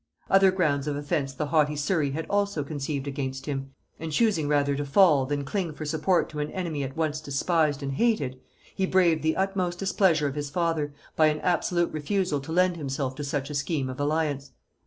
Other 0.31 0.49
grounds 0.49 0.87
of 0.87 0.95
offence 0.95 1.31
the 1.31 1.45
haughty 1.45 1.75
Surry 1.75 2.09
had 2.09 2.25
also 2.27 2.63
conceived 2.63 3.07
against 3.07 3.45
him; 3.45 3.69
and 3.99 4.11
choosing 4.11 4.47
rather 4.47 4.75
to 4.77 4.83
fall, 4.83 5.27
than 5.27 5.43
cling 5.45 5.73
for 5.73 5.85
support 5.85 6.27
to 6.29 6.39
an 6.39 6.49
enemy 6.53 6.81
at 6.83 6.97
once 6.97 7.21
despised 7.21 7.83
and 7.83 7.91
hated, 7.91 8.41
he 8.73 8.87
braved 8.87 9.21
the 9.21 9.35
utmost 9.37 9.77
displeasure 9.77 10.27
of 10.27 10.33
his 10.33 10.49
father, 10.49 10.91
by 11.15 11.27
an 11.27 11.39
absolute 11.41 11.93
refusal 11.93 12.39
to 12.39 12.51
lend 12.51 12.77
himself 12.77 13.13
to 13.13 13.23
such 13.23 13.51
a 13.51 13.53
scheme 13.53 13.91
of 13.91 13.99
alliance. 13.99 14.53